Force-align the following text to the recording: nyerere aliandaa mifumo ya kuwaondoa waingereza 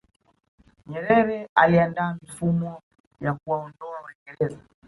nyerere 0.87 1.49
aliandaa 1.55 2.13
mifumo 2.23 2.81
ya 3.21 3.33
kuwaondoa 3.33 4.01
waingereza 4.05 4.59